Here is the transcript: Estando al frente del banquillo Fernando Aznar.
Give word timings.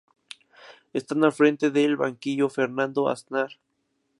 Estando 0.93 1.27
al 1.27 1.31
frente 1.31 1.69
del 1.69 1.95
banquillo 1.95 2.49
Fernando 2.49 3.07
Aznar. 3.07 3.59